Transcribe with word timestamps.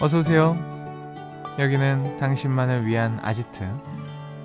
어서 0.00 0.18
오세요. 0.18 0.56
여기는 1.58 2.18
당신만을 2.18 2.86
위한 2.86 3.18
아지트 3.20 3.68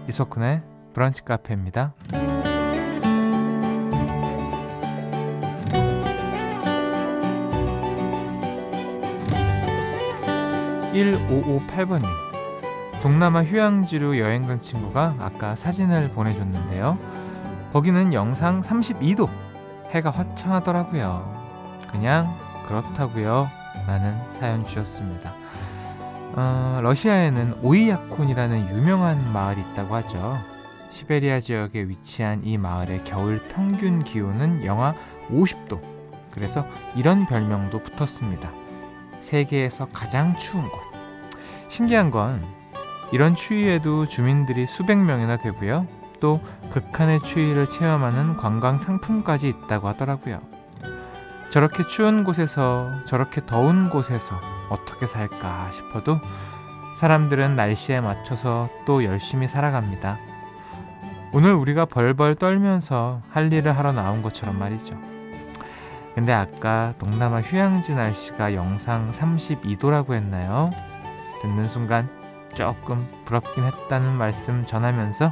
이석훈의 0.10 0.64
브런치 0.94 1.24
카페입니다. 1.24 1.94
1558번님. 10.94 12.04
동남아 13.04 13.44
휴양지로 13.44 14.18
여행 14.18 14.48
간 14.48 14.60
친구가 14.60 15.18
아까 15.20 15.56
사진을 15.56 16.10
보내줬는데요. 16.10 16.98
거기는 17.72 18.12
영상 18.14 18.62
32도. 18.62 19.30
해가 19.92 20.10
화창하더라고요. 20.10 21.32
그냥 21.92 22.36
그렇다고요. 22.68 23.63
라는 23.88 24.18
사연 24.32 24.64
주셨습니다. 24.64 25.34
어, 26.36 26.80
러시아에는 26.82 27.60
오이야콘이라는 27.62 28.70
유명한 28.76 29.32
마을이 29.32 29.62
있다고 29.62 29.96
하죠. 29.96 30.38
시베리아 30.92 31.40
지역에 31.40 31.84
위치한 31.84 32.42
이 32.44 32.58
마을의 32.58 33.04
겨울 33.04 33.40
평균 33.50 34.04
기온은 34.04 34.66
영하 34.66 34.94
50도. 35.30 35.82
그래서 36.32 36.68
이런 36.96 37.26
별명도 37.26 37.80
붙었습니다. 37.80 38.52
세계에서 39.22 39.86
가장 39.86 40.36
추운 40.36 40.70
곳. 40.70 40.82
신기한 41.70 42.12
건 42.12 42.44
이런 43.12 43.36
추위에도 43.36 44.06
주민들이 44.06 44.66
수백 44.66 44.98
명이나 44.98 45.38
되고요. 45.38 45.88
또 46.20 46.40
극한의 46.72 47.22
추위를 47.22 47.68
체험하는 47.68 48.38
관광 48.38 48.78
상품까지 48.78 49.50
있다고 49.50 49.88
하더라고요. 49.90 50.53
저렇게 51.54 51.86
추운 51.86 52.24
곳에서 52.24 52.90
저렇게 53.06 53.46
더운 53.46 53.92
곳에서 53.92 54.42
어떻게 54.70 55.06
살까 55.06 55.70
싶어도 55.72 56.20
사람들은 56.96 57.56
날씨에 57.56 58.02
맞춰서 58.02 58.70
또 58.88 59.04
열심히 59.04 59.46
살아갑니다. 59.46 60.18
오늘 61.32 61.54
우리가 61.54 61.86
벌벌 61.86 62.34
떨면서 62.34 63.22
할 63.30 63.54
일을 63.54 63.78
하러 63.78 63.92
나온 63.92 64.24
것처럼 64.24 64.58
말이죠. 64.58 65.00
근데 66.16 66.34
아까 66.34 66.96
동남아 66.98 67.42
휴양지 67.42 67.94
날씨가 67.94 68.56
영상 68.56 69.12
32도라고 69.12 70.16
했나요? 70.16 70.72
듣는 71.44 71.68
순간 71.68 72.10
조금 72.56 73.08
부럽긴 73.26 73.66
했다는 73.66 74.18
말씀 74.18 74.66
전하면서 74.66 75.32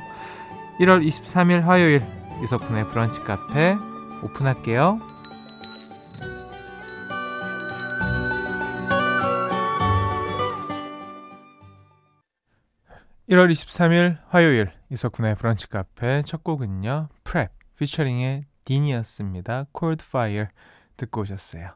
1월 0.81 1.03
23일 1.03 1.63
화요일 1.63 2.05
이서푼의 2.43 2.89
브런치 2.89 3.21
카페 3.23 3.75
오픈할게요. 4.21 5.10
1월 13.31 13.49
23일 13.49 14.17
화요일 14.27 14.73
이석훈의 14.89 15.35
브런치 15.35 15.69
카페 15.69 16.21
첫 16.21 16.43
곡은요. 16.43 17.07
프랩 17.23 17.47
피처링의 17.79 18.43
딘이었습니다. 18.65 19.67
Cold 19.73 20.03
Fire 20.05 20.47
듣고 20.97 21.21
오셨어요. 21.21 21.69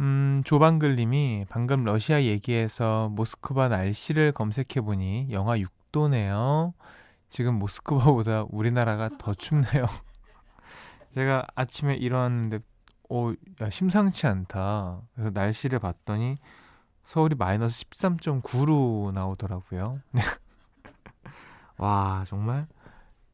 음, 0.00 0.42
조방글 0.44 0.96
님이 0.96 1.44
방금 1.48 1.84
러시아 1.84 2.20
얘기해서 2.20 3.10
모스크바 3.10 3.68
날씨를 3.68 4.32
검색해 4.32 4.80
보니 4.84 5.28
영하 5.30 5.54
6도네요. 5.58 6.72
지금 7.28 7.60
모스크바보다 7.60 8.46
우리나라가 8.50 9.08
더 9.20 9.32
춥네요. 9.34 9.86
제가 11.14 11.46
아침에 11.54 11.94
일어났는데, 11.94 12.58
오, 13.08 13.34
야, 13.60 13.70
심상치 13.70 14.26
않다. 14.26 15.02
그래서 15.14 15.30
날씨를 15.32 15.78
봤더니 15.78 16.38
서울이 17.04 17.36
마이너스 17.36 17.84
13.9로 17.84 19.12
나오더라고요. 19.12 19.92
와, 21.78 22.24
정말 22.26 22.66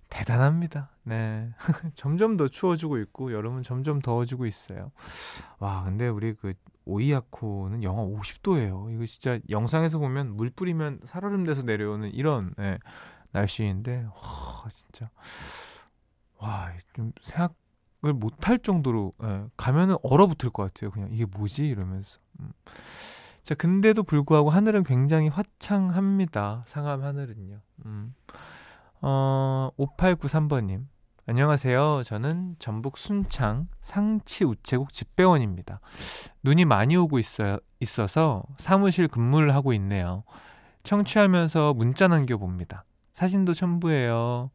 대단합니다. 0.09 0.91
네. 1.03 1.51
점점 1.95 2.37
더 2.37 2.49
추워지고 2.49 2.99
있고, 2.99 3.33
여름은 3.33 3.63
점점 3.63 4.01
더워지고 4.01 4.47
있어요. 4.47 4.93
와, 5.59 5.83
근데 5.85 6.09
우리 6.09 6.35
그 6.35 6.55
오이아코는 6.85 7.83
영하 7.83 8.03
50도예요. 8.05 8.95
이거 8.95 9.07
진짜 9.07 9.39
영상에서 9.51 9.99
보면 9.99 10.37
물 10.37 10.51
뿌리면 10.51 11.01
살얼음 11.05 11.45
돼서 11.45 11.63
내려오는 11.63 12.11
이런 12.11 12.55
네, 12.57 12.79
날씨인데, 13.33 14.07
와, 14.15 14.69
진짜. 14.71 15.11
와, 16.39 16.73
좀 16.95 17.13
생각 17.21 17.55
을 18.07 18.13
못할 18.13 18.59
정도로, 18.59 19.15
네, 19.19 19.47
가면은 19.57 19.97
얼어붙을 20.03 20.51
것 20.51 20.65
같아요. 20.65 20.91
그냥 20.91 21.09
이게 21.11 21.25
뭐지? 21.25 21.67
이러면서. 21.67 22.19
음. 22.39 22.53
자, 23.45 23.55
근데도 23.55 24.05
불구하고 24.05 24.49
하늘은 24.49 24.85
굉장히 24.85 25.29
화창합니다. 25.29 26.65
상암 26.67 27.03
하늘은요. 27.03 27.61
음. 27.85 28.15
어, 29.03 29.69
5893번님. 29.79 30.87
안녕하세요. 31.27 32.03
저는 32.05 32.57
전북 32.59 32.97
순창 32.97 33.69
상치 33.83 34.45
우체국 34.45 34.95
집배원입니다. 34.95 35.81
눈이 36.43 36.65
많이 36.65 36.97
오고 36.97 37.19
있어요, 37.19 37.59
있어서 37.81 38.45
사무실 38.57 39.09
근무를 39.09 39.55
하고 39.55 39.75
있네요. 39.75 40.25
청취하면서 40.83 41.75
문자 41.75 42.09
남겨봅니다. 42.09 42.85
사진도 43.13 43.53
첨부해요. 43.53 44.53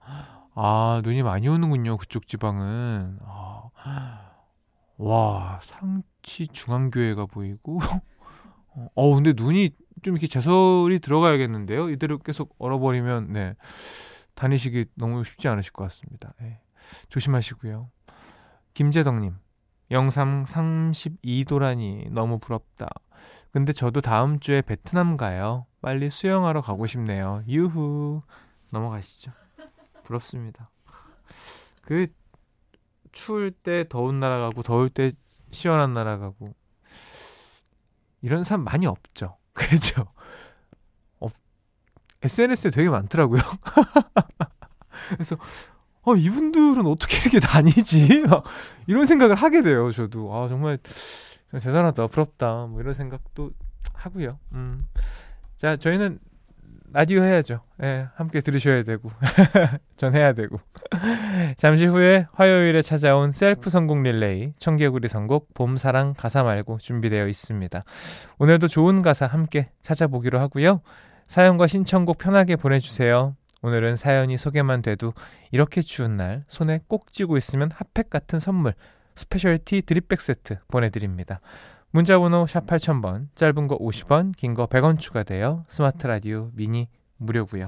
아, 0.55 1.01
눈이 1.03 1.21
많이 1.21 1.47
오는군요. 1.47 1.97
그쪽 1.97 2.25
지방은. 2.25 3.19
아, 3.23 3.69
와, 4.97 5.59
상치 5.61 6.47
중앙교회가 6.47 7.27
보이고. 7.27 7.79
어, 8.95 9.15
근데 9.15 9.33
눈이 9.35 9.71
좀 10.01 10.13
이렇게 10.13 10.27
제설이 10.27 10.99
들어가야겠는데요. 10.99 11.89
이대로 11.89 12.17
계속 12.19 12.55
얼어버리면, 12.57 13.33
네. 13.33 13.55
다니시기 14.35 14.85
너무 14.95 15.23
쉽지 15.23 15.47
않으실 15.47 15.73
것 15.73 15.83
같습니다. 15.85 16.33
네. 16.39 16.61
조심하시고요. 17.09 17.89
김재덕님, 18.73 19.35
영상 19.91 20.45
32도라니 20.45 22.11
너무 22.11 22.39
부럽다. 22.39 22.87
근데 23.51 23.73
저도 23.73 23.99
다음 24.01 24.39
주에 24.39 24.61
베트남 24.61 25.17
가요. 25.17 25.65
빨리 25.81 26.09
수영하러 26.09 26.61
가고 26.61 26.85
싶네요. 26.85 27.43
유후. 27.47 28.21
넘어가시죠. 28.71 29.31
부럽습니다. 30.03 30.69
그 31.81 32.07
추울 33.11 33.51
때 33.51 33.85
더운 33.89 34.19
나라 34.19 34.39
가고 34.39 34.61
더울 34.61 34.89
때 34.89 35.11
시원한 35.51 35.93
나라 35.93 36.17
가고 36.17 36.53
이런 38.21 38.43
사람 38.43 38.63
많이 38.63 38.85
없죠. 38.85 39.37
그죠? 39.53 40.05
어, 41.19 41.27
SNS에 42.23 42.71
되게 42.71 42.89
많더라고요. 42.89 43.41
그래서 45.09 45.37
어, 46.01 46.15
이분들은 46.15 46.85
어떻게 46.85 47.17
이렇게 47.17 47.39
다니지? 47.39 48.23
이런 48.87 49.05
생각을 49.05 49.35
하게 49.35 49.61
돼요. 49.61 49.91
저도 49.91 50.33
아 50.33 50.47
정말 50.47 50.79
대단하다, 51.51 52.07
부럽다, 52.07 52.67
뭐 52.67 52.79
이런 52.81 52.93
생각도 52.93 53.51
하고요. 53.93 54.39
음. 54.53 54.85
자, 55.57 55.75
저희는 55.75 56.19
라디오 56.91 57.21
해야죠. 57.21 57.61
예, 57.83 58.07
함께 58.15 58.41
들으셔야 58.41 58.83
되고, 58.83 59.11
전 59.95 60.15
해야 60.15 60.33
되고. 60.33 60.59
잠시 61.57 61.85
후에 61.85 62.27
화요일에 62.33 62.81
찾아온 62.81 63.31
셀프 63.31 63.69
선곡 63.69 64.01
릴레이, 64.01 64.53
청개구리 64.57 65.07
선곡, 65.07 65.53
봄사랑 65.53 66.15
가사 66.15 66.43
말고 66.43 66.79
준비되어 66.79 67.27
있습니다. 67.27 67.83
오늘도 68.39 68.67
좋은 68.67 69.01
가사 69.01 69.27
함께 69.27 69.69
찾아보기로 69.81 70.39
하고요. 70.39 70.81
사연과 71.27 71.67
신청곡 71.67 72.17
편하게 72.17 72.55
보내주세요. 72.55 73.35
오늘은 73.61 73.95
사연이 73.95 74.37
소개만 74.37 74.81
돼도 74.81 75.13
이렇게 75.51 75.81
추운 75.81 76.17
날 76.17 76.43
손에 76.47 76.79
꼭 76.87 77.11
쥐고 77.11 77.37
있으면 77.37 77.69
핫팩 77.71 78.09
같은 78.09 78.39
선물, 78.39 78.73
specialty 79.15 79.83
drip 79.83 80.05
bag 80.05 80.21
세트 80.21 80.57
보내드립니다. 80.69 81.41
문자번호 81.91 82.45
샵 82.45 82.67
8000번, 82.67 83.27
짧은 83.35 83.67
거 83.67 83.77
50원, 83.77 84.35
긴 84.35 84.53
거 84.53 84.67
100원 84.67 84.99
추가되어 84.99 85.65
스마트 85.67 86.05
라디오 86.05 86.51
미니 86.53 86.87
무료고요. 87.17 87.67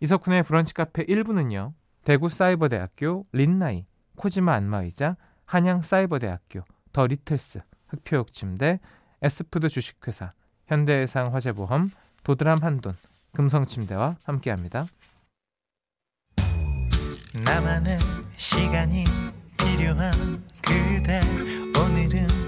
이석훈의 0.00 0.42
브런치 0.42 0.74
카페 0.74 1.04
1부는요. 1.06 1.72
대구 2.04 2.28
사이버대학교, 2.28 3.26
린나이, 3.32 3.86
코지마 4.16 4.52
안마의자, 4.54 5.16
한양 5.46 5.80
사이버대학교, 5.80 6.60
더 6.92 7.06
리틀스, 7.06 7.60
흙표흙 7.88 8.32
침대, 8.32 8.80
에스푸드 9.22 9.68
주식회사, 9.68 10.32
현대해상 10.66 11.34
화재보험, 11.34 11.90
도드람 12.24 12.58
한돈, 12.62 12.96
금성침대와 13.32 14.16
함께합니다. 14.24 14.86
나만의 17.44 17.98
시간이 18.36 19.04
필요한 19.56 20.12
그대 20.62 21.20
오늘은 21.78 22.47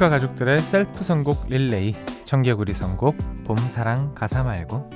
국가 0.00 0.08
가족들의 0.08 0.60
셀프 0.60 1.04
선곡 1.04 1.50
릴레이 1.50 1.94
청개구리 2.24 2.72
선곡 2.72 3.18
봄사랑 3.44 4.14
가사 4.14 4.42
말고 4.42 4.88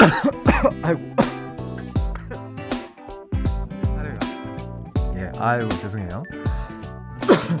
아이고. 0.82 1.00
예, 5.16 5.30
아이고 5.38 5.68
죄송해요. 5.68 6.22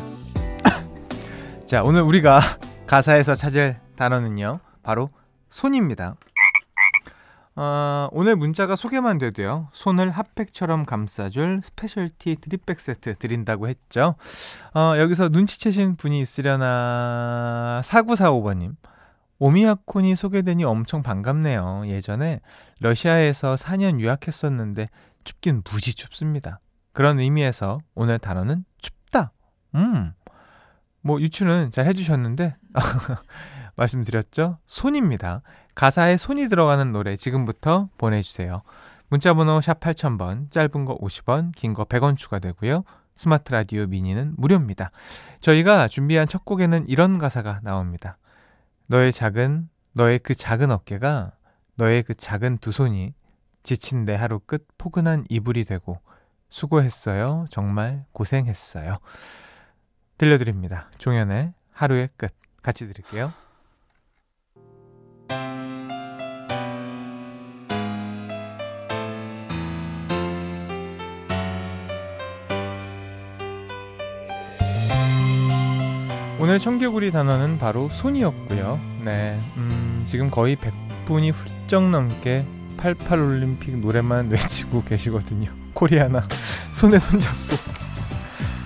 자, 1.68 1.82
오늘 1.82 2.00
우리가 2.00 2.40
가사에서 2.86 3.34
찾을 3.34 3.76
단어는요. 3.96 4.60
바로 4.82 5.10
손입니다. 5.50 6.16
어, 7.56 8.08
오늘 8.10 8.34
문자가 8.34 8.74
소개만 8.74 9.18
돼도요. 9.18 9.68
손을 9.72 10.10
핫팩처럼 10.10 10.84
감싸줄 10.84 11.60
specialty 11.62 12.36
drip 12.40 12.63
bag 12.63 12.80
세트 12.80 13.14
드린다고 13.14 13.68
했죠. 13.68 14.16
어, 14.74 14.94
여기서 14.98 15.28
눈치채신 15.28 15.96
분이 15.96 16.18
있으려나 16.20 17.80
4945번님. 17.84 18.74
오미야콘이 19.38 20.16
소개되니 20.16 20.64
엄청 20.64 21.02
반갑네요. 21.02 21.84
예전에 21.86 22.40
러시아에서 22.80 23.54
4년 23.54 24.00
유학했었는데 24.00 24.86
춥긴 25.22 25.62
무지 25.70 25.94
춥습니다. 25.94 26.60
그런 26.92 27.20
의미에서 27.20 27.78
오늘 27.94 28.18
단어는 28.18 28.64
춥다. 28.78 29.32
음. 29.74 30.12
뭐 31.02 31.20
유추는 31.20 31.70
잘 31.70 31.86
해주셨는데 31.86 32.56
말씀드렸죠? 33.76 34.58
손입니다. 34.66 35.42
가사에 35.74 36.16
손이 36.16 36.48
들어가는 36.48 36.92
노래 36.92 37.16
지금부터 37.16 37.88
보내주세요. 37.98 38.62
문자번호 39.08 39.60
샵 39.60 39.80
8000번, 39.80 40.50
짧은 40.50 40.84
거 40.84 40.96
50원, 40.98 41.52
긴 41.54 41.72
거 41.74 41.84
100원 41.84 42.16
추가되고요. 42.16 42.84
스마트 43.16 43.52
라디오 43.52 43.86
미니는 43.86 44.34
무료입니다. 44.36 44.90
저희가 45.40 45.86
준비한 45.88 46.26
첫 46.26 46.44
곡에는 46.44 46.88
이런 46.88 47.18
가사가 47.18 47.60
나옵니다. 47.62 48.18
너의 48.86 49.12
작은, 49.12 49.68
너의 49.92 50.18
그 50.18 50.34
작은 50.34 50.70
어깨가 50.70 51.32
너의 51.76 52.02
그 52.02 52.14
작은 52.14 52.58
두 52.58 52.72
손이 52.72 53.14
지친 53.62 54.04
내 54.04 54.14
하루 54.14 54.40
끝 54.40 54.66
포근한 54.78 55.24
이불이 55.28 55.64
되고 55.64 56.00
수고했어요. 56.48 57.46
정말 57.50 58.04
고생했어요. 58.12 58.98
들려드립니다. 60.18 60.90
종현의 60.98 61.52
하루의 61.72 62.08
끝. 62.16 62.32
같이 62.62 62.86
드릴게요. 62.86 63.32
오늘 76.54 76.60
청개구리 76.60 77.10
단어는 77.10 77.58
바로 77.58 77.88
손이었고요. 77.88 78.78
네, 79.02 79.36
음, 79.56 80.04
지금 80.06 80.30
거의 80.30 80.56
100분이 80.56 81.32
훌쩍 81.32 81.90
넘게 81.90 82.46
88 82.76 83.18
올림픽 83.18 83.76
노래만 83.76 84.28
외치고 84.30 84.84
계시거든요. 84.84 85.50
코리아나 85.72 86.22
손에 86.72 87.00
손 87.00 87.18
잡고. 87.18 87.56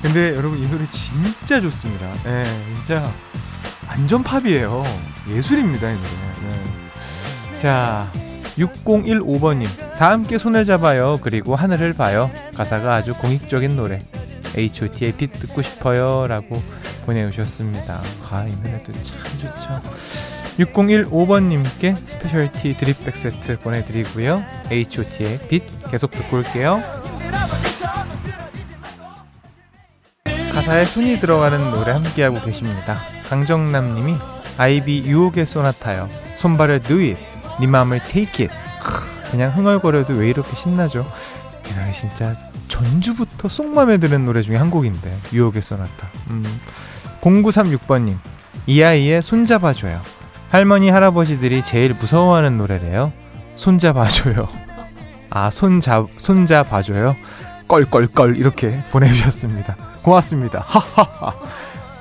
근데 0.03 0.37
여러분 0.37 0.59
이 0.59 0.69
노래 0.69 0.85
진짜 0.85 1.63
좋습니다. 1.63 2.13
네, 2.25 2.45
진짜 2.77 3.11
완전 3.89 4.23
팝이에요. 4.23 4.85
예술입니다, 5.31 5.91
이 5.91 5.95
노래. 5.95 6.11
네. 6.47 7.59
자, 7.59 8.07
6015번님. 8.59 9.67
다 9.97 10.11
함께 10.11 10.37
손을 10.37 10.67
잡아요. 10.67 11.19
그리고 11.23 11.57
하늘을 11.57 11.95
봐요. 11.95 12.31
가사가 12.55 12.97
아주 12.97 13.15
공익적인 13.15 13.77
노래. 13.77 14.03
H.O.T의 14.55 15.13
빛 15.13 15.33
듣고 15.33 15.63
싶어요. 15.63 16.27
라고 16.27 16.63
보내주셨습니다. 17.09 18.03
아, 18.31 18.47
이 18.47 18.55
노래도 18.57 18.93
참 18.93 19.19
좋죠. 19.41 19.83
6015번님께 20.59 21.97
specialty 21.97 22.77
drip 22.77 23.00
bag 23.00 23.17
세트 23.17 23.61
보내드리고요. 23.61 24.45
H.O.T의 24.71 25.41
빛 25.49 25.63
계속 25.91 26.11
듣고 26.11 26.39
올게요. 26.39 26.83
가사에 30.53 30.85
순이 30.85 31.19
들어가는 31.21 31.71
노래 31.71 31.93
함께하고 31.93 32.45
계십니다. 32.45 32.99
강정남님이 33.29 34.17
아이비 34.59 35.05
유혹의 35.07 35.47
소나타요. 35.47 36.09
손발을 36.37 36.83
do 36.83 36.99
it, 36.99 37.17
네 37.61 37.67
마음을 37.67 38.01
take 38.09 38.47
it. 38.47 38.55
그냥 39.31 39.57
흥얼거려도 39.57 40.15
왜 40.15 40.29
이렇게 40.29 40.55
신나죠? 40.55 41.11
이 41.69 41.75
노래 41.75 41.93
진짜 41.93 42.37
전주부터 42.67 43.49
쏙 43.49 43.69
맘에 43.69 43.99
드는 43.99 44.27
노래 44.27 44.43
중에 44.43 44.57
한 44.57 44.71
곡인데 44.71 45.17
유혹의 45.33 45.63
소나타. 45.63 46.11
음. 46.31 46.45
0936번님, 47.21 48.17
이 48.67 48.83
아이의 48.83 49.23
손잡아줘요. 49.23 50.01
할머니, 50.51 50.91
할아버지들이 50.91 51.63
제일 51.63 51.95
무서워하는 51.95 52.57
노래래요. 52.59 53.13
손잡아줘요. 53.57 54.49
아, 55.31 55.51
손잡, 55.51 56.09
손잡아줘요? 56.17 57.15
껄껄껄 57.69 58.37
이렇게 58.37 58.81
보내주셨습니다. 58.91 59.77
고맙습니다. 60.03 60.65
하하하. 60.67 61.35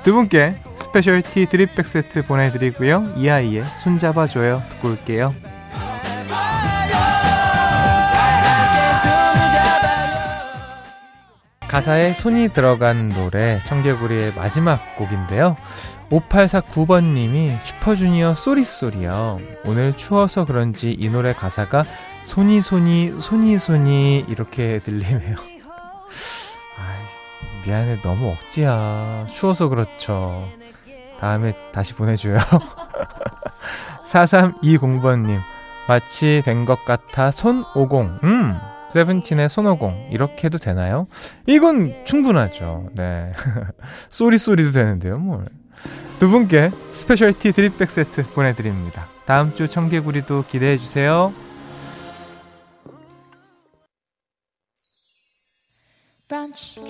두 0.02 0.14
분께 0.14 0.54
specialty 0.82 1.46
drip 1.46 1.69
bag 1.69 1.86
세트 1.86 2.26
보내드리고요. 2.26 3.12
이 3.16 3.28
아이의 3.28 3.64
손잡아줘요. 3.82 4.62
듣고 4.70 4.88
올게요. 4.88 5.34
가사에 11.68 12.12
손이 12.14 12.48
들어간 12.50 13.08
노래 13.08 13.58
청개구리의 13.66 14.32
마지막 14.34 14.96
곡인데요. 14.96 15.56
5849번님이 16.10 17.52
슈퍼주니어 17.62 18.34
Sorry 18.34 18.74
Sorry요. 18.74 19.38
오늘 19.66 19.94
추워서 19.94 20.46
그런지 20.46 20.92
이 20.92 21.10
노래 21.10 21.34
가사가 21.34 21.84
손이 22.24 22.62
손이 22.62 23.20
손이 23.20 23.58
손이 23.58 24.24
이렇게 24.28 24.78
들리네요. 24.82 25.36
아 26.78 26.96
미안해 27.66 28.00
너무 28.00 28.30
억지야. 28.30 29.26
추워서 29.34 29.68
그렇죠. 29.68 30.48
다음에 31.20 31.54
다시 31.72 31.92
보내줘요. 31.94 32.38
4320번님 34.04 35.40
마치 35.86 36.40
된 36.44 36.64
것 36.64 36.84
같아 36.86 37.30
손 37.30 37.62
오공 37.74 38.20
음 38.24 38.58
세븐틴의 38.92 39.48
손오공 39.48 40.08
이렇게 40.10 40.44
해도 40.46 40.58
되나요? 40.58 41.06
이건 41.46 41.94
충분하죠. 42.04 42.90
네. 42.94 43.32
Sorry 44.10 44.38
Sorry도 44.38 44.72
되는데요, 44.72 45.18
뭘. 45.18 45.48
두 46.18 46.28
분께 46.28 46.70
스페셜티 46.92 47.52
드립백 47.52 47.90
세트 47.90 48.24
보내드립니다. 48.34 49.06
다음 49.24 49.54
주 49.54 49.68
청개구리도 49.68 50.44
기대해 50.48 50.76
주세요. 50.76 51.32
브런치, 56.28 56.80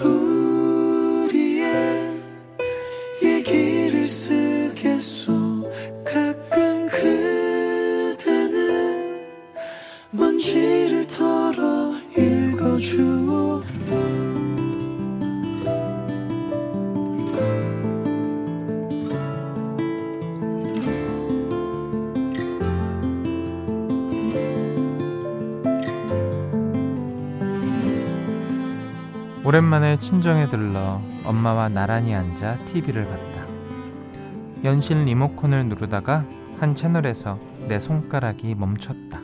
Ooh. 0.00 0.33
오랜만에 29.54 29.98
친정에 29.98 30.48
들러 30.48 31.00
엄마와 31.24 31.68
나란히 31.68 32.12
앉아 32.12 32.64
TV를 32.64 33.06
봤다. 33.06 33.46
연실 34.64 35.04
리모컨을 35.04 35.66
누르다가 35.66 36.24
한 36.58 36.74
채널에서 36.74 37.38
내 37.68 37.78
손가락이 37.78 38.56
멈췄다. 38.56 39.20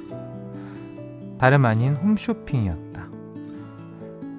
다름 1.36 1.64
아닌 1.64 1.96
홈쇼핑이었다. 1.96 3.08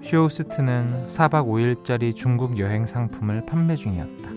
쇼호스트는 0.02 1.08
4박 1.08 1.46
5일짜리 1.46 2.16
중국 2.16 2.58
여행 2.58 2.86
상품을 2.86 3.46
판매 3.46 3.76
중이었다. 3.76 4.30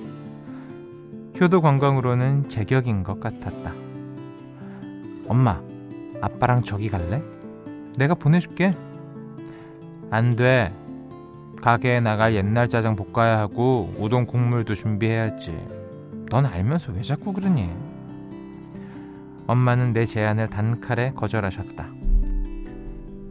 효도 1.41 1.61
관광으로는 1.61 2.49
제격인 2.49 3.05
것 3.05 3.21
같았다. 3.21 3.73
엄마, 5.29 5.63
아빠랑 6.21 6.65
저기 6.65 6.89
갈래? 6.89 7.23
내가 7.97 8.17
보내줄게. 8.17 8.77
안 10.11 10.35
돼. 10.35 10.75
가게에 11.65 12.01
나갈 12.01 12.35
옛날 12.35 12.69
짜장 12.69 12.95
볶아야 12.95 13.39
하고 13.39 13.91
우동 13.99 14.27
국물도 14.27 14.75
준비해야지. 14.75 15.59
넌 16.29 16.45
알면서 16.45 16.93
왜 16.93 17.01
자꾸 17.01 17.33
그러니? 17.33 17.71
엄마는 19.47 19.95
내 19.95 20.05
제안을 20.05 20.49
단칼에 20.49 21.15
거절하셨다. 21.15 21.87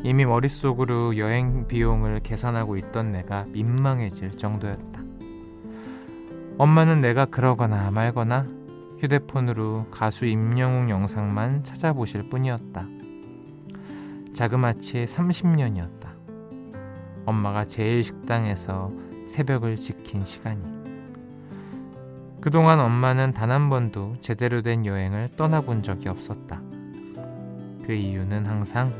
이미 0.02 0.26
머릿속으로 0.26 1.20
여행 1.20 1.68
비용을 1.68 2.22
계산하고 2.22 2.76
있던 2.78 3.12
내가 3.12 3.46
민망해질 3.50 4.32
정도였다. 4.32 5.04
엄마는 6.58 7.02
내가 7.02 7.26
그러거나 7.26 7.92
말거나 7.92 8.48
휴대폰으로 8.98 9.86
가수 9.92 10.26
임영웅 10.26 10.90
영상만 10.90 11.64
찾아보실 11.64 12.30
뿐이었다. 12.32 12.88
자그마치 14.34 15.04
30년이었다. 15.04 16.13
엄마가 17.26 17.64
제일 17.64 18.04
식당에서 18.04 18.92
새벽을 19.28 19.76
지킨 19.76 20.24
시간이. 20.24 20.62
그동안 22.42 22.80
엄마는 22.82 23.34
단 23.34 23.52
한 23.52 23.70
번도 23.70 24.18
제대로 24.20 24.62
된 24.62 24.86
여행을 24.86 25.30
떠나본 25.38 25.82
적이 25.84 26.10
없었다. 26.10 26.62
그 27.86 27.94
이유는 27.94 28.46
항상 28.46 28.94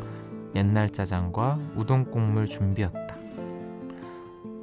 옛날 0.56 0.90
짜장과 0.90 1.60
우동 1.76 2.06
국물 2.06 2.46
준비였다. 2.46 3.16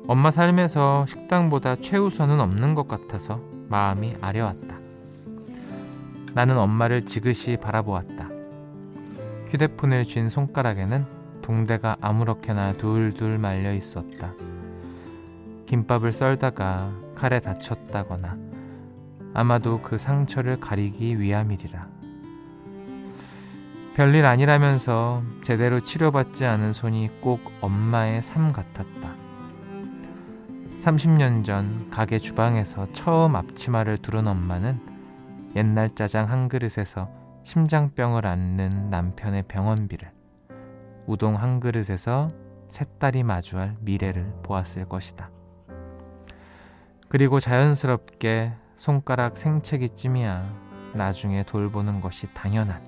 엄마 0.07 0.31
삶에서 0.31 1.05
식당보다 1.07 1.77
최우선은 1.77 2.41
없는 2.41 2.75
것 2.75 2.89
같아서 2.89 3.41
마음이 3.69 4.15
아려왔다. 4.21 4.77
나는 6.35 6.59
엄마를 6.59 7.03
지그시 7.03 7.59
바라보았다. 7.61 8.29
휴대폰을 9.49 10.05
쥔 10.05 10.29
손가락에는 10.29 11.05
붕대가 11.51 11.97
아무렇게나 12.01 12.75
둘둘 12.75 13.39
말려 13.39 13.75
있었다. 13.75 14.33
김밥을 15.67 16.13
썰다가 16.13 16.93
칼에 17.17 17.41
다쳤다거나 17.41 18.39
아마도 19.35 19.81
그 19.81 19.99
상처를 19.99 20.61
가리기 20.61 21.19
위함이리라. 21.19 21.89
별일 23.97 24.27
아니라면서 24.27 25.25
제대로 25.43 25.81
치료받지 25.81 26.47
않은 26.47 26.73
손이 26.73 27.21
꼭 27.21 27.41
엄마의 27.61 28.23
삶 28.23 28.53
같았다. 28.53 29.13
30년 30.79 31.43
전 31.43 31.91
가게 31.91 32.21
주방에서 32.21 32.87
처음 32.93 33.35
앞치마를 33.35 33.99
두른 33.99 34.29
엄마는 34.29 34.79
옛날 35.57 35.91
짜장 35.91 36.31
한 36.31 36.49
그릇에서 36.49 37.11
심장병을 37.43 38.25
앓는 38.25 38.91
남편의 38.91 39.47
병원비를 39.49 40.20
우동 41.11 41.35
한 41.35 41.59
그릇에서 41.59 42.31
새 42.69 42.85
딸이 43.01 43.25
마주할 43.25 43.77
미래를 43.81 44.33
보았을 44.45 44.89
것이다. 44.89 45.29
그리고 47.09 47.41
자연스럽게 47.41 48.53
손가락 48.77 49.37
생채기쯤이야 49.37 50.93
나중에 50.95 51.43
돌보는 51.43 52.01
것이 52.01 52.33
당연한 52.33 52.85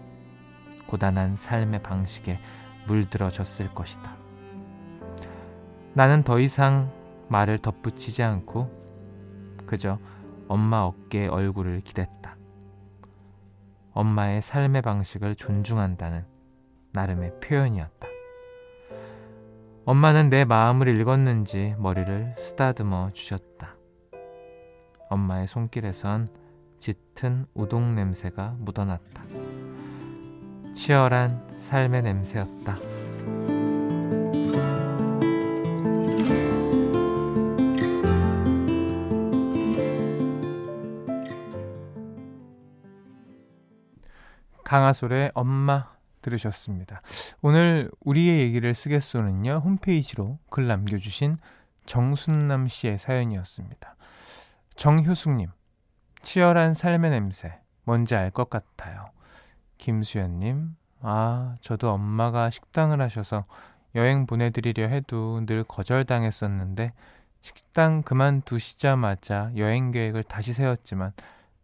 고단한 0.87 1.35
삶의 1.35 1.83
방식에 1.83 2.39
물들어졌을 2.87 3.75
것이다. 3.75 4.17
나는 5.93 6.23
더 6.23 6.39
이상 6.39 6.93
말을 7.29 7.59
덧붙이지 7.59 8.23
않고 8.23 8.71
그저 9.67 9.99
엄마 10.47 10.83
어깨에 10.83 11.27
얼굴을 11.27 11.81
기댔다. 11.81 12.37
엄마의 13.95 14.43
삶의 14.43 14.83
방식을 14.83 15.35
존중한다는 15.35 16.25
나름의 16.93 17.41
표현이었다. 17.41 18.12
엄마는 19.85 20.31
내 20.31 20.45
마음을 20.45 20.87
읽었는지 20.87 21.75
머리를 21.77 22.37
쓰다듬어 22.39 23.11
주셨다. 23.13 23.75
엄마의 25.11 25.49
손길에선 25.49 26.29
짙은 26.79 27.47
우동 27.53 27.97
냄새가 27.97 28.55
묻어났다. 28.59 29.25
치열한 30.73 31.59
삶의 31.59 32.03
냄새였다. 32.03 32.77
강하솔의 44.65 45.33
엄마 45.35 45.93
들으셨습니다. 46.23 47.03
오늘 47.43 47.91
우리의 48.01 48.41
얘기를 48.41 48.73
쓰겠소는요, 48.75 49.61
홈페이지로 49.65 50.39
글 50.49 50.67
남겨주신 50.67 51.37
정순남 51.85 52.69
씨의 52.69 52.99
사연이었습니다. 52.99 53.97
정효숙님, 54.77 55.49
치열한 56.23 56.75
삶의 56.75 57.11
냄새, 57.11 57.61
뭔지 57.85 58.15
알 58.15 58.31
것 58.31 58.49
같아요. 58.49 59.05
김수연님, 59.79 60.77
아, 61.01 61.57
저도 61.61 61.91
엄마가 61.91 62.51
식당을 62.51 63.01
하셔서 63.01 63.45
여행 63.95 64.27
보내드리려 64.27 64.87
해도 64.87 65.45
늘 65.45 65.65
거절당했었는데, 65.65 66.93
식당 67.43 68.03
그만두시자마자 68.03 69.51
여행 69.57 69.91
계획을 69.91 70.23
다시 70.23 70.53
세웠지만, 70.53 71.13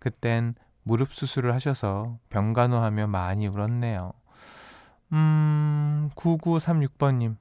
그땐 0.01 0.55
무릎 0.83 1.15
수술을 1.15 1.55
하셔서 1.55 2.19
병간호하며 2.31 3.07
많이 3.07 3.47
울었네요. 3.47 4.13
음, 5.13 6.11
9936번님. 6.15 7.37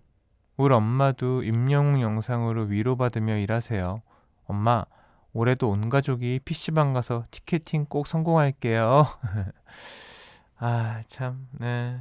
우리 0.58 0.74
엄마도 0.74 1.44
임영웅 1.44 2.02
영상으로 2.02 2.64
위로받으며 2.64 3.38
일하세요. 3.38 4.02
엄마, 4.46 4.86
올해도 5.34 5.70
온 5.70 5.90
가족이 5.90 6.40
PC방 6.46 6.94
가서 6.94 7.26
티켓팅 7.30 7.86
꼭 7.86 8.08
성공할게요. 8.08 9.06
아, 10.58 11.02
참, 11.08 11.48
네. 11.60 12.00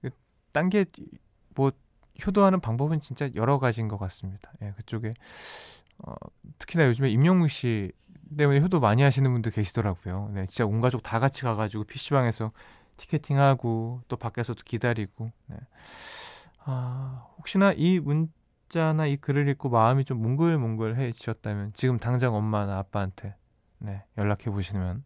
그, 0.00 0.10
딴게, 0.52 0.86
뭐, 1.54 1.72
효도하는 2.24 2.60
방법은 2.60 3.00
진짜 3.00 3.28
여러 3.34 3.58
가지인 3.58 3.88
것 3.88 3.98
같습니다. 3.98 4.50
예, 4.62 4.72
그쪽에. 4.76 5.12
어, 5.98 6.14
특히나 6.58 6.86
요즘에 6.86 7.10
임영웅 7.10 7.48
씨 7.48 7.92
때문에 8.36 8.60
효도 8.60 8.80
많이 8.80 9.02
하시는 9.02 9.30
분들 9.30 9.52
계시더라고요. 9.52 10.30
네, 10.32 10.46
진짜 10.46 10.64
온 10.64 10.80
가족 10.80 11.02
다 11.02 11.18
같이 11.18 11.42
가가지고 11.42 11.84
PC방에서 11.84 12.52
티켓팅하고 12.96 14.02
또 14.08 14.16
밖에서도 14.16 14.62
기다리고. 14.64 15.30
네. 15.46 15.56
아, 16.64 17.26
혹시나 17.38 17.72
이 17.76 17.98
문자나 17.98 19.06
이 19.06 19.16
글을 19.16 19.48
읽고 19.48 19.68
마음이 19.70 20.04
좀 20.04 20.22
몽글몽글해지셨다면 20.22 21.72
지금 21.74 21.98
당장 21.98 22.34
엄마나 22.34 22.78
아빠한테 22.78 23.34
네, 23.78 24.04
연락해 24.16 24.50
보시면 24.50 25.04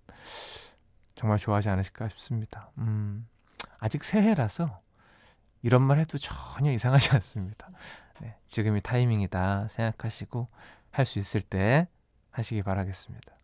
정말 1.15 1.39
좋아하지 1.39 1.71
않으실까 1.71 2.09
싶습니다. 2.11 2.71
음, 2.79 3.27
아직 3.79 4.05
새해라서 4.05 4.81
이런 5.63 5.83
말 5.83 5.99
해도 5.99 6.19
전혀 6.19 6.73
이상하지 6.73 7.13
않습니다. 7.15 7.69
네, 8.21 8.37
지금이 8.47 8.81
타이밍이다 8.83 9.69
생각하시고 9.69 10.49
할 10.91 11.05
수 11.07 11.19
있을 11.19 11.43
때 11.43 11.89
하시기 12.31 12.63
바라겠습니다. 12.63 13.35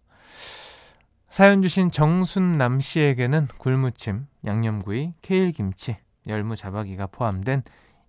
사연 1.33 1.63
주신 1.63 1.91
정순남 1.91 2.81
씨에게는 2.81 3.49
굴무침, 3.57 4.27
양념구이, 4.45 5.15
케일김치, 5.23 5.97
열무자박이가 6.27 7.07
포함된 7.07 7.63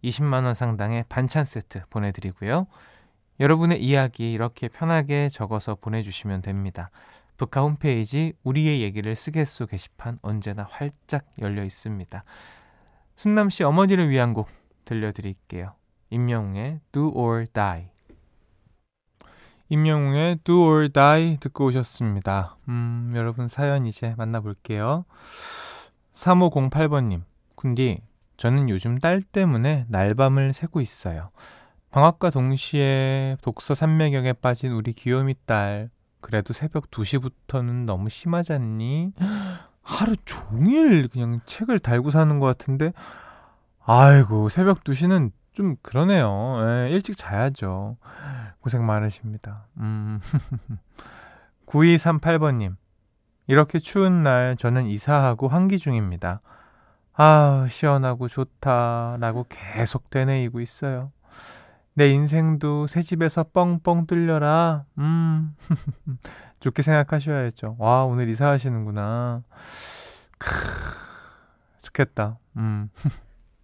20만원 0.03 0.53
상당의 0.53 1.05
반찬 1.07 1.45
세트 1.45 1.83
보내드리고요. 1.89 2.67
여러분의 3.39 3.81
이야기 3.81 4.33
이렇게 4.33 4.67
편하게 4.67 5.29
적어서 5.29 5.75
보내주시면 5.75 6.41
됩니다. 6.41 6.91
북카 7.37 7.61
홈페이지 7.61 8.33
우리의 8.43 8.81
얘기를 8.81 9.15
쓰겠소 9.15 9.67
게시판 9.67 10.19
언제나 10.21 10.67
활짝 10.69 11.25
열려 11.39 11.63
있습니다. 11.63 12.21
순남 13.15 13.49
씨 13.49 13.63
어머니를 13.63 14.09
위한 14.09 14.33
곡 14.33 14.49
들려드릴게요. 14.83 15.75
임영웅의 16.09 16.81
Do 16.91 17.13
or 17.15 17.47
Die. 17.47 17.92
임영웅의 19.73 20.41
Do 20.43 20.67
or 20.67 20.89
Die 20.89 21.37
듣고 21.39 21.65
오셨습니다. 21.65 22.57
음, 22.69 23.11
여러분 23.15 23.47
사연 23.47 23.87
이제 23.87 24.13
만나볼게요. 24.17 25.05
3508번님, 26.13 27.23
군디, 27.55 28.01
저는 28.37 28.69
요즘 28.69 28.99
딸 28.99 29.23
때문에 29.23 29.85
날밤을 29.89 30.53
새고 30.53 30.79
있어요. 30.79 31.31
방학과 31.89 32.29
동시에 32.29 33.37
독서 33.41 33.73
산매경에 33.73 34.33
빠진 34.33 34.73
우리 34.73 34.93
귀요미 34.93 35.33
딸. 35.47 35.89
그래도 36.21 36.53
새벽 36.53 36.91
2시부터는 36.91 37.85
너무 37.85 38.09
심하지 38.09 38.53
않니? 38.53 39.13
하루 39.81 40.15
종일 40.23 41.07
그냥 41.07 41.39
책을 41.47 41.79
달고 41.79 42.11
사는 42.11 42.39
것 42.39 42.45
같은데, 42.45 42.93
아이고, 43.83 44.49
새벽 44.49 44.83
2시는 44.83 45.31
좀 45.53 45.75
그러네요. 45.81 46.57
예, 46.61 46.89
일찍 46.89 47.15
자야죠. 47.15 47.97
고생 48.59 48.85
많으십니다. 48.85 49.67
음. 49.77 50.19
9238번님. 51.67 52.75
이렇게 53.47 53.79
추운 53.79 54.23
날 54.23 54.55
저는 54.57 54.87
이사하고 54.87 55.47
환기 55.47 55.77
중입니다. 55.77 56.41
아, 57.13 57.67
시원하고 57.69 58.27
좋다라고 58.27 59.45
계속 59.49 60.09
되뇌이고 60.09 60.59
있어요. 60.59 61.11
내 61.93 62.09
인생도 62.09 62.87
새 62.87 63.03
집에서 63.03 63.43
뻥뻥 63.53 64.07
뚫려라. 64.07 64.85
음. 64.97 65.55
좋게 66.59 66.81
생각하셔야죠. 66.81 67.75
와, 67.77 68.05
오늘 68.05 68.29
이사하시는구나. 68.29 69.43
크. 70.39 70.49
좋겠다. 71.81 72.39
음. 72.57 72.89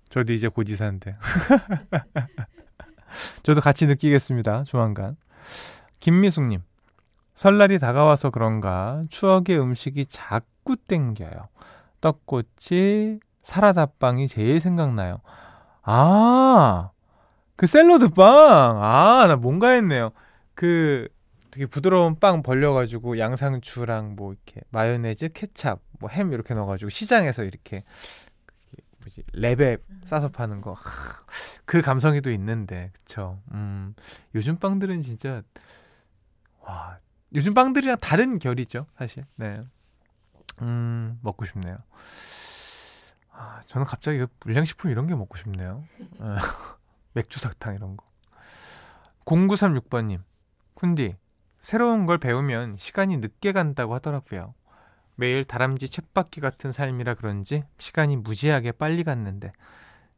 저도 0.09 0.33
이제 0.33 0.47
곧 0.47 0.69
이사인데. 0.69 1.13
저도 3.43 3.61
같이 3.61 3.85
느끼겠습니다. 3.87 4.63
조만간. 4.65 5.15
김미숙님. 5.99 6.61
설날이 7.35 7.79
다가와서 7.79 8.29
그런가 8.31 9.01
추억의 9.09 9.59
음식이 9.59 10.07
자꾸 10.07 10.75
땡겨요. 10.75 11.47
떡꼬치, 12.01 13.19
사라다빵이 13.43 14.27
제일 14.27 14.59
생각나요. 14.59 15.21
아, 15.83 16.91
그 17.55 17.67
샐러드 17.67 18.09
빵! 18.09 18.83
아, 18.83 19.25
나 19.27 19.35
뭔가 19.35 19.69
했네요. 19.69 20.11
그 20.53 21.07
되게 21.51 21.65
부드러운 21.65 22.19
빵 22.19 22.43
벌려가지고 22.43 23.17
양상추랑 23.19 24.15
뭐 24.15 24.33
이렇게 24.33 24.61
마요네즈, 24.71 25.29
케찹, 25.33 25.75
뭐 25.99 26.09
햄 26.09 26.31
이렇게 26.31 26.53
넣어가지고 26.53 26.89
시장에서 26.89 27.43
이렇게 27.43 27.83
뭐지 29.09 29.23
랩에 29.33 29.81
싸서 30.05 30.29
파는 30.29 30.61
거. 30.61 30.75
그 31.65 31.81
감성이 31.81 32.21
또 32.21 32.31
있는데, 32.31 32.91
그쵸. 32.93 33.41
음, 33.51 33.95
요즘 34.35 34.57
빵들은 34.57 35.01
진짜, 35.01 35.41
와, 36.61 36.99
요즘 37.33 37.53
빵들이랑 37.53 37.97
다른 37.99 38.39
결이죠, 38.39 38.85
사실. 38.97 39.25
네. 39.37 39.61
음, 40.61 41.19
먹고 41.21 41.45
싶네요. 41.45 41.77
아, 43.31 43.61
저는 43.65 43.85
갑자기 43.85 44.19
그 44.19 44.27
불량식품 44.39 44.91
이런 44.91 45.07
게 45.07 45.15
먹고 45.15 45.37
싶네요. 45.37 45.83
아, 46.19 46.37
맥주 47.13 47.39
사탕 47.39 47.75
이런 47.75 47.97
거. 47.97 48.05
0936번님, 49.25 50.21
쿤디, 50.75 51.15
새로운 51.59 52.05
걸 52.05 52.17
배우면 52.17 52.77
시간이 52.77 53.17
늦게 53.17 53.51
간다고 53.51 53.93
하더라고요. 53.93 54.55
매일 55.19 55.43
다람쥐 55.43 55.89
쳇바퀴 55.89 56.39
같은 56.39 56.71
삶이라 56.71 57.15
그런지 57.15 57.63
시간이 57.77 58.15
무지하게 58.15 58.71
빨리 58.71 59.03
갔는데, 59.03 59.51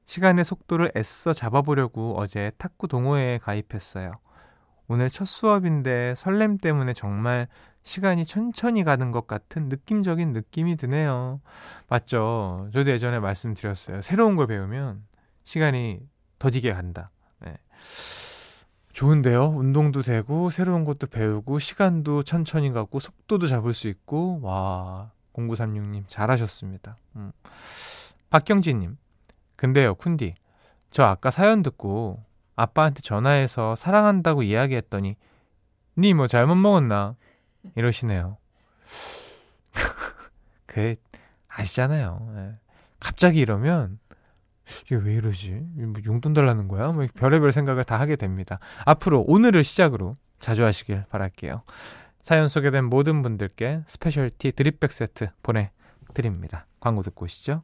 시간의 0.05 0.45
속도를 0.45 0.91
애써 0.95 1.33
잡아보려고 1.33 2.15
어제 2.19 2.51
탁구 2.59 2.87
동호회에 2.87 3.39
가입했어요. 3.39 4.11
오늘 4.87 5.09
첫 5.09 5.25
수업인데 5.25 6.13
설렘 6.15 6.57
때문에 6.57 6.93
정말 6.93 7.47
시간이 7.81 8.25
천천히 8.25 8.83
가는 8.83 9.11
것 9.11 9.25
같은 9.25 9.69
느낌적인 9.69 10.33
느낌이 10.33 10.75
드네요. 10.75 11.41
맞죠? 11.89 12.69
저도 12.71 12.91
예전에 12.91 13.19
말씀드렸어요. 13.19 14.01
새로운 14.01 14.35
걸 14.35 14.45
배우면 14.47 15.03
시간이 15.43 15.99
더디게 16.37 16.73
간다. 16.73 17.09
네. 17.39 17.57
좋은데요. 18.93 19.47
운동도 19.49 20.01
되고 20.01 20.49
새로운 20.49 20.83
것도 20.85 21.07
배우고 21.07 21.59
시간도 21.59 22.23
천천히 22.23 22.71
가고 22.71 22.99
속도도 22.99 23.47
잡을 23.47 23.73
수 23.73 23.87
있고 23.87 24.39
와 24.41 25.11
0936님 25.33 26.03
잘하셨습니다. 26.07 26.97
음. 27.15 27.31
박경진님 28.29 28.97
근데요 29.55 29.95
쿤디 29.95 30.33
저 30.89 31.03
아까 31.03 31.31
사연 31.31 31.61
듣고 31.63 32.23
아빠한테 32.55 33.01
전화해서 33.01 33.75
사랑한다고 33.75 34.43
이야기했더니 34.43 35.15
니 35.97 36.13
뭐 36.13 36.27
잘못 36.27 36.55
먹었나 36.55 37.15
이러시네요. 37.75 38.37
그 40.65 40.95
아시잖아요. 41.47 42.33
예. 42.35 42.55
갑자기 42.99 43.39
이러면 43.39 43.99
이게 44.85 44.95
왜 44.95 45.13
이러지? 45.15 45.51
뭐 45.75 45.93
용돈 46.05 46.33
달라는 46.33 46.67
거야? 46.67 46.91
뭐 46.91 47.05
별의별 47.15 47.51
생각을 47.51 47.83
다 47.83 47.99
하게 47.99 48.15
됩니다. 48.15 48.59
앞으로 48.85 49.23
오늘을 49.27 49.63
시작으로 49.63 50.17
자주 50.39 50.65
하시길 50.65 51.05
바랄게요. 51.09 51.63
사연 52.21 52.47
소개된 52.47 52.85
모든 52.85 53.21
분들께 53.21 53.81
specialty 53.87 54.51
drip 54.51 54.74
bag 54.74 54.91
세트 54.91 55.29
보내드립니다. 55.41 56.67
광고 56.79 57.01
듣고 57.01 57.25
오시죠. 57.25 57.63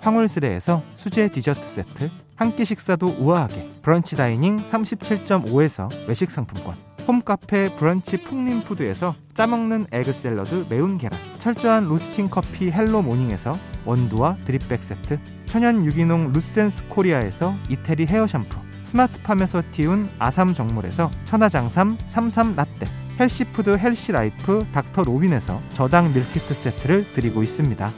황홀스레에서 0.00 0.82
수제 0.94 1.28
디저트 1.28 1.62
세트, 1.62 2.10
한 2.36 2.56
끼 2.56 2.64
식사도 2.64 3.16
우아하게. 3.18 3.70
브런치 3.82 4.16
다이닝 4.16 4.64
37.5에서 4.70 5.88
외식 6.08 6.30
상품권, 6.30 6.74
홈카페 7.06 7.74
브런치 7.76 8.22
풍림푸드에서 8.22 9.14
짜먹는 9.34 9.86
egg 9.92 10.12
샐러드 10.12 10.66
매운 10.68 10.96
계란. 10.96 11.18
철저한 11.38 11.84
로스팅 11.86 12.30
커피 12.30 12.70
헬로 12.70 13.02
모닝에서 13.02 13.58
원두와 13.84 14.36
drip 14.46 14.67
bag 14.67 14.82
세트. 14.82 15.18
천연 15.46 15.84
유기농 15.84 16.32
루센스 16.32 16.86
코리아에서 16.88 17.54
이태리 17.68 18.06
헤어 18.06 18.26
샴푸. 18.26 18.58
스마트팜에서 18.84 19.62
띄운 19.72 20.08
아삼 20.18 20.54
정물에서 20.54 21.10
천하장삼 21.26 21.98
삼삼 22.06 22.54
라떼. 22.56 22.86
healthy 23.20 23.56
food 23.56 23.76
healthy 23.76 24.33
life 24.33 24.66
닥터 24.72 25.04
로빈에서 25.04 25.60
저당 25.74 26.06
밀키트 26.14 26.54
세트를 26.54 27.12
드리고 27.12 27.42
있습니다 27.42 27.92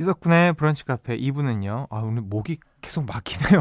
이석훈의 0.00 0.54
브런치 0.54 0.84
카페 0.86 1.16
2부는요 1.16 1.86
아 1.90 1.98
오늘 1.98 2.22
목이 2.22 2.58
계속 2.80 3.04
막히네요 3.06 3.60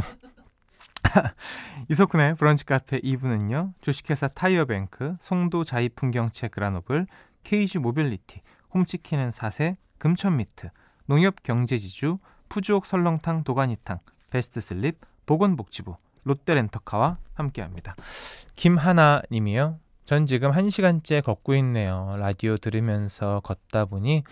이석훈의 1.90 2.36
브런치 2.36 2.66
카페 2.66 3.00
2부는요. 3.00 3.74
주식회사 3.82 4.28
타이어뱅크, 4.28 5.16
송도 5.20 5.64
자이풍경채 5.64 6.50
그라노블, 6.50 7.08
케이지 7.44 7.80
모빌리티, 7.80 8.42
홈치킨은 8.74 9.32
사세, 9.32 9.78
금천미트, 9.98 10.70
농협경제지주, 11.08 12.18
푸주옥 12.50 12.86
설렁탕 12.86 13.44
도가니탕, 13.44 14.00
베스트슬립, 14.30 15.00
보건복지부, 15.26 15.96
롯데렌터카와 16.24 17.18
함께합니다. 17.34 17.96
김하나 18.56 19.22
님이요. 19.32 19.80
전 20.06 20.26
지금 20.26 20.52
1시간째 20.52 21.24
걷고 21.24 21.56
있네요. 21.56 22.16
라디오 22.18 22.58
들으면서 22.58 23.42
걷다 23.44 23.86
보니 23.86 24.24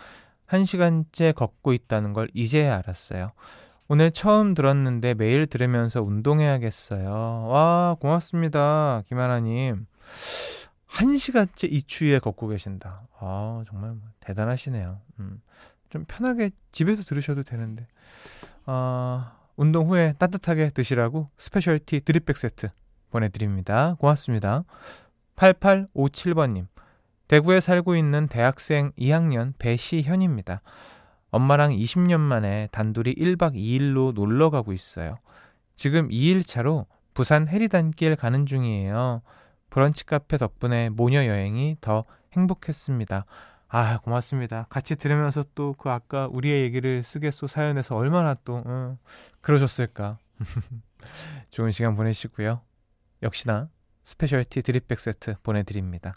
1시간째 0.47 1.35
걷고 1.35 1.73
있다는 1.73 2.13
걸 2.13 2.29
이제야 2.33 2.77
알았어요. 2.77 3.31
오늘 3.89 4.11
처음 4.11 4.53
들었는데 4.53 5.13
매일 5.13 5.47
들으면서 5.47 6.01
운동해야겠어요. 6.01 7.47
와, 7.47 7.95
고맙습니다. 7.99 9.01
김하나님. 9.07 9.85
한 10.85 11.17
시간째 11.17 11.67
이 11.67 11.81
추위에 11.81 12.19
걷고 12.19 12.47
계신다. 12.47 13.07
아, 13.19 13.63
정말 13.67 13.95
대단하시네요. 14.19 14.99
음, 15.19 15.41
좀 15.89 16.05
편하게 16.07 16.51
집에서 16.71 17.03
들으셔도 17.03 17.43
되는데. 17.43 17.87
아, 18.65 19.37
운동 19.55 19.87
후에 19.87 20.13
따뜻하게 20.17 20.71
드시라고 20.71 21.29
스페셜티 21.37 22.01
드립백 22.01 22.37
세트 22.37 22.69
보내드립니다. 23.09 23.95
고맙습니다. 23.99 24.63
8857번님. 25.35 26.67
대구에 27.27 27.59
살고 27.59 27.95
있는 27.95 28.27
대학생 28.27 28.91
2학년 28.93 29.53
배시현입니다. 29.59 30.61
엄마랑 31.31 31.71
20년 31.71 32.19
만에 32.19 32.69
단둘이 32.71 33.15
1박 33.15 33.55
2일로 33.55 34.13
놀러 34.13 34.49
가고 34.49 34.71
있어요. 34.71 35.17
지금 35.75 36.07
2일차로 36.09 36.85
부산 37.13 37.47
해리단길 37.47 38.15
가는 38.15 38.45
중이에요. 38.45 39.21
브런치 39.69 40.05
카페 40.05 40.37
덕분에 40.37 40.89
모녀 40.89 41.25
여행이 41.25 41.77
더 41.81 42.05
행복했습니다. 42.33 43.25
아, 43.69 43.97
고맙습니다. 43.99 44.65
같이 44.69 44.95
들으면서 44.95 45.43
또 45.53 45.73
그 45.77 45.89
아까 45.89 46.27
우리의 46.31 46.63
얘기를 46.63 47.03
쓰겠소 47.03 47.47
사연에서 47.47 47.95
얼마나 47.95 48.33
또, 48.45 48.63
어, 48.65 48.97
그러셨을까. 49.41 50.17
좋은 51.49 51.71
시간 51.71 51.95
보내시고요. 51.95 52.61
역시나 53.23 53.69
specialty 54.07 54.61
drip 54.61 54.84
bag 54.84 55.01
세트 55.01 55.35
보내드립니다. 55.43 56.13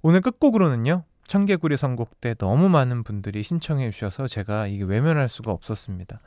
오늘 0.00 0.22
끝곡으로는요. 0.22 1.04
청개구리 1.26 1.76
선곡 1.76 2.22
때 2.22 2.32
너무 2.32 2.70
많은 2.70 3.02
분들이 3.02 3.42
신청해 3.42 3.90
주셔서 3.90 4.26
제가 4.26 4.66
이게 4.66 4.84
외면할 4.84 5.28
수가 5.28 5.52
없었습니다. 5.52 6.20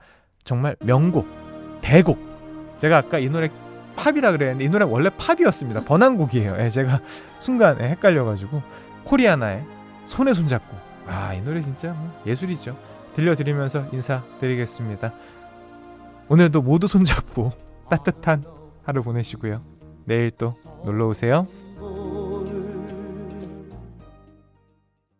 정말 0.44 0.76
명곡, 0.80 1.28
대곡. 1.82 2.78
제가 2.78 2.98
아까 2.98 3.18
이 3.18 3.30
노래 3.30 3.50
팝이라 3.96 4.32
그랬는데 4.32 4.64
이 4.64 4.70
노래 4.70 4.86
원래 4.86 5.10
팝이었습니다. 5.10 5.86
번안곡이에요. 5.86 6.58
예, 6.60 6.70
제가 6.70 7.02
순간 7.40 7.82
에 7.82 7.90
헷갈려가지고 7.90 8.62
코리아나의 9.04 9.66
손에 10.06 10.36
손잡고 10.36 10.78
아 11.08 11.34
이 11.34 11.42
노래 11.42 11.64
진짜 11.64 11.94
뭐 11.94 12.22
예술이죠. 12.28 12.78
들려드리면서 13.16 13.88
인사드리겠습니다. 13.92 15.14
오늘도 16.30 16.62
모두 16.62 16.88
손잡고 16.88 17.52
따뜻한 17.90 18.46
하루 18.84 19.02
보내시고요. 19.02 19.71
내일 20.12 20.30
또 20.30 20.56
놀러 20.84 21.08
오세요. 21.08 21.48